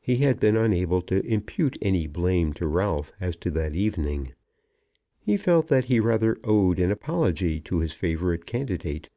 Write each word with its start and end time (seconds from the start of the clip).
He 0.00 0.16
had 0.16 0.40
been 0.40 0.56
unable 0.56 1.02
to 1.02 1.22
impute 1.22 1.76
any 1.82 2.06
blame 2.06 2.54
to 2.54 2.66
Ralph 2.66 3.12
as 3.20 3.36
to 3.44 3.50
that 3.50 3.74
evening. 3.74 4.32
He 5.18 5.36
felt 5.36 5.68
that 5.68 5.84
he 5.84 6.00
rather 6.00 6.38
owed 6.42 6.78
an 6.78 6.90
apology 6.90 7.60
to 7.60 7.80
his 7.80 7.92
favourite 7.92 8.46
candidate. 8.46 9.10